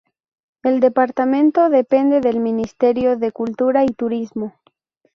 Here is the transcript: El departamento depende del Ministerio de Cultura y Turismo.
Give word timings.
El 0.63 0.79
departamento 0.79 1.69
depende 1.69 2.21
del 2.21 2.39
Ministerio 2.39 3.17
de 3.17 3.31
Cultura 3.31 3.83
y 3.83 3.89
Turismo. 3.93 4.55